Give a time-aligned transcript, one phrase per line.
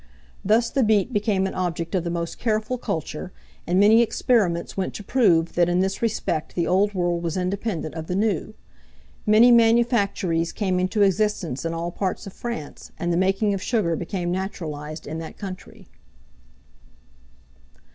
[0.43, 3.31] Thus the beet became an object of the most careful culture;
[3.67, 7.93] and many experiments went to prove that in this respect the old world was independent
[7.93, 8.55] of the new.
[9.27, 13.95] Many manufactories came into existence in all parts of France, and the making of sugar
[13.95, 15.87] became naturalized in that country.